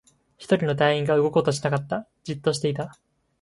[0.35, 2.07] 一人の隊員が動こうとしなかった。
[2.23, 2.97] じっとしていた。